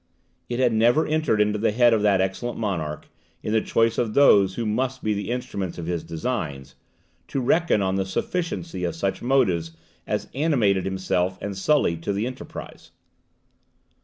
[0.49, 3.07] It had never entered into the head of that excellent monarch,
[3.43, 6.73] in the choice of those who must be the instruments of his designs,
[7.27, 9.73] to reckon on the sufficiency of such motives
[10.07, 12.89] as animated himself and Sully to the enterprise.